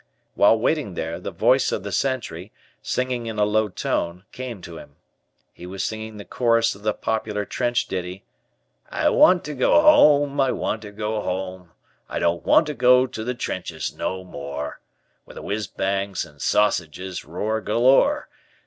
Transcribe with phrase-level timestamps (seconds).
[0.33, 2.51] While waiting there, the voice of the sentry,
[2.81, 4.95] singing in a low tone, came to him.
[5.53, 8.23] He was singing the chorus of the popular trench ditty:
[8.89, 11.69] "I want to go home, I want to go home.
[12.09, 14.79] I don't want to go to the trenches no more.
[15.25, 18.27] Where the 'whizzbangs' and 'sausages' roar galore.